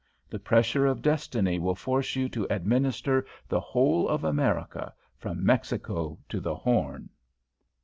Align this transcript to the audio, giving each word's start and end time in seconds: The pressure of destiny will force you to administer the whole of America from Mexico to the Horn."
The 0.31 0.39
pressure 0.39 0.87
of 0.87 1.03
destiny 1.03 1.59
will 1.59 1.75
force 1.75 2.15
you 2.15 2.27
to 2.29 2.47
administer 2.49 3.23
the 3.47 3.59
whole 3.59 4.09
of 4.09 4.23
America 4.23 4.91
from 5.19 5.45
Mexico 5.45 6.17
to 6.29 6.39
the 6.39 6.55
Horn." 6.55 7.11